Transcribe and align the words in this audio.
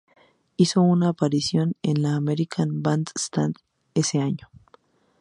Hizo 0.57 0.81
una 0.81 1.09
aparición 1.09 1.75
en 1.83 2.01
la 2.01 2.15
American 2.15 2.81
Bandstand 2.81 3.57
ese 3.93 4.17
año. 4.17 4.49